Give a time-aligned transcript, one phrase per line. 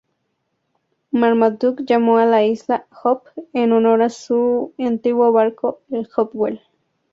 [1.11, 6.59] Marmaduke llamó a la isla "Hope" en honor de su antiguo barco, el "Hopewell".